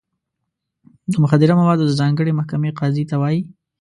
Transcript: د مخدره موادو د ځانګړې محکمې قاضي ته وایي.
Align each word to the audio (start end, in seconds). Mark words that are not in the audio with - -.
د 1.11 1.13
مخدره 1.23 1.53
موادو 1.59 1.83
د 1.87 1.91
ځانګړې 2.01 2.37
محکمې 2.39 2.75
قاضي 2.79 3.03
ته 3.09 3.15
وایي. 3.21 3.41